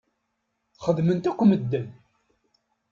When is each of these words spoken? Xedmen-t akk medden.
Xedmen-t 0.83 1.29
akk 1.29 1.41
medden. 1.45 1.87